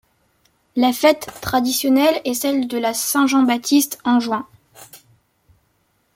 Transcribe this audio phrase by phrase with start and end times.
[0.75, 4.47] La fête traditionnelle est celle de la Saint-Jean-Baptiste en juin.